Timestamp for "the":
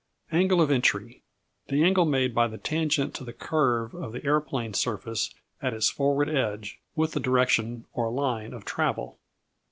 1.67-1.83, 2.47-2.57, 3.23-3.33, 4.13-4.25, 7.11-7.19